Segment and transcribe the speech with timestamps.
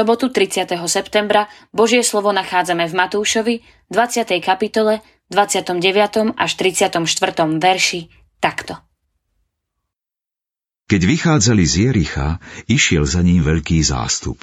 [0.00, 0.80] sobotu 30.
[0.88, 1.44] septembra
[1.76, 3.54] Božie slovo nachádzame v Matúšovi
[3.92, 4.32] 20.
[4.40, 5.76] kapitole 29.
[6.40, 7.04] až 34.
[7.60, 8.08] verši
[8.40, 8.80] takto.
[10.88, 14.40] Keď vychádzali z Jericha, išiel za ním veľký zástup.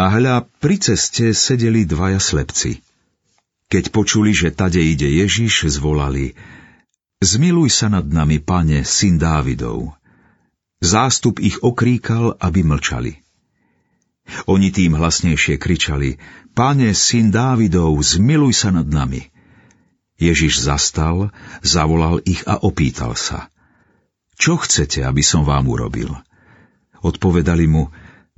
[0.00, 2.80] A hľa, pri ceste sedeli dvaja slepci.
[3.68, 6.32] Keď počuli, že tade ide Ježiš, zvolali
[7.20, 9.92] Zmiluj sa nad nami, pane, syn Dávidov.
[10.80, 13.21] Zástup ich okríkal, aby mlčali.
[14.46, 16.18] Oni tým hlasnejšie kričali,
[16.52, 19.32] Pane, syn Dávidov, zmiluj sa nad nami.
[20.20, 23.50] Ježiš zastal, zavolal ich a opýtal sa.
[24.38, 26.12] Čo chcete, aby som vám urobil?
[27.02, 27.90] Odpovedali mu,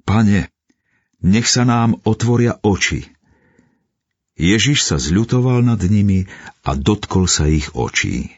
[0.05, 0.49] Pane,
[1.25, 3.05] nech sa nám otvoria oči.
[4.35, 6.27] Ježiš sa zľutoval nad nimi
[6.67, 8.35] a dotkol sa ich očí.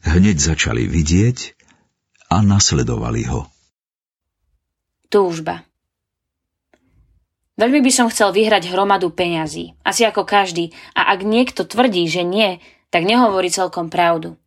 [0.00, 1.38] Hneď začali vidieť
[2.32, 3.44] a nasledovali ho.
[5.10, 5.69] Túžba
[7.60, 12.24] Veľmi by som chcel vyhrať hromadu peňazí, asi ako každý, a ak niekto tvrdí, že
[12.24, 12.56] nie,
[12.88, 14.40] tak nehovorí celkom pravdu.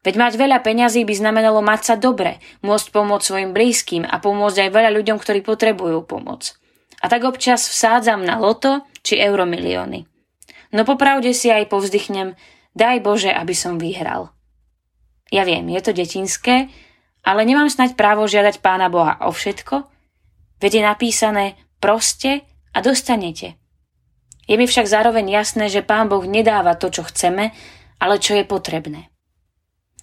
[0.00, 4.64] Veď mať veľa peňazí by znamenalo mať sa dobre, môcť pomôcť svojim blízkym a pomôcť
[4.64, 6.56] aj veľa ľuďom, ktorí potrebujú pomoc.
[7.04, 10.08] A tak občas vsádzam na loto či euromilióny.
[10.72, 12.32] No popravde si aj povzdychnem,
[12.72, 14.32] daj Bože, aby som vyhral.
[15.28, 16.72] Ja viem, je to detinské,
[17.28, 19.84] ale nemám snať právo žiadať Pána Boha o všetko,
[20.64, 21.44] veď je napísané
[21.76, 23.54] proste a dostanete.
[24.44, 27.56] Je mi však zároveň jasné, že Pán Boh nedáva to, čo chceme,
[27.96, 29.08] ale čo je potrebné.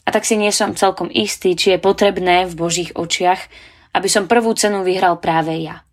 [0.02, 3.38] A tak si nie som celkom istý, či je potrebné v Božích očiach,
[3.94, 5.85] aby som prvú cenu vyhral práve ja.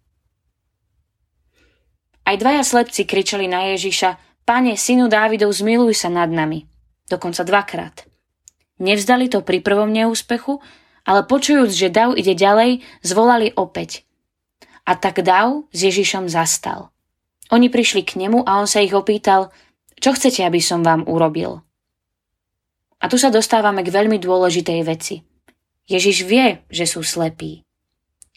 [2.25, 4.17] Aj dvaja slepci kričali na Ježiša,
[4.49, 6.65] Pane, synu Dávidov, zmiluj sa nad nami.
[7.05, 8.09] Dokonca dvakrát.
[8.81, 10.65] Nevzdali to pri prvom neúspechu,
[11.05, 14.08] ale počujúc, že Dav ide ďalej, zvolali opäť.
[14.89, 16.89] A tak Dav s Ježišom zastal.
[17.53, 19.53] Oni prišli k nemu a on sa ich opýtal,
[20.01, 21.61] čo chcete, aby som vám urobil?
[22.97, 25.21] A tu sa dostávame k veľmi dôležitej veci.
[25.85, 27.69] Ježiš vie, že sú slepí.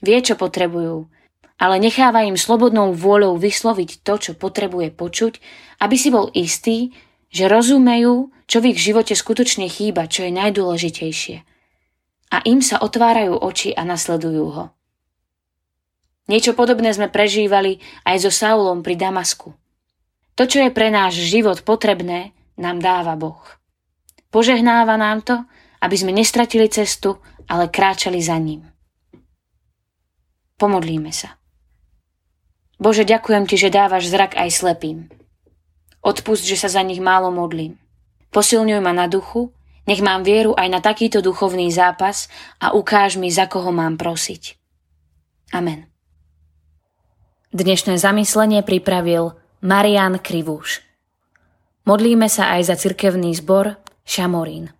[0.03, 1.07] Vie, čo potrebujú,
[1.61, 5.33] ale necháva im slobodnou vôľou vysloviť to, čo potrebuje počuť,
[5.79, 6.91] aby si bol istý,
[7.31, 11.37] že rozumejú, čo v ich živote skutočne chýba, čo je najdôležitejšie.
[12.33, 14.65] A im sa otvárajú oči a nasledujú ho.
[16.31, 19.51] Niečo podobné sme prežívali aj so Saulom pri Damasku.
[20.39, 23.43] To, čo je pre náš život potrebné, nám dáva Boh.
[24.31, 25.35] Požehnáva nám to,
[25.83, 27.19] aby sme nestratili cestu,
[27.51, 28.63] ale kráčali za ním.
[30.55, 31.35] Pomodlíme sa.
[32.79, 35.11] Bože, ďakujem Ti, že dávaš zrak aj slepým.
[35.99, 37.75] Odpust, že sa za nich málo modlím.
[38.31, 39.51] Posilňuj ma na duchu,
[39.83, 42.31] nech mám vieru aj na takýto duchovný zápas
[42.63, 44.55] a ukáž mi, za koho mám prosiť.
[45.51, 45.90] Amen.
[47.51, 50.79] Dnešné zamyslenie pripravil Marian Krivúš.
[51.83, 53.75] Modlíme sa aj za cirkevný zbor
[54.07, 54.71] Šamorín.